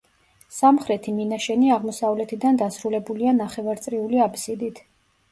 სამხრეთი 0.59 1.11
მინაშენი 1.17 1.67
აღმოსავლეთიდან 1.75 2.57
დასრულებულია 2.61 3.33
ნახევარწრიული 3.41 4.23
აბსიდით. 4.27 4.81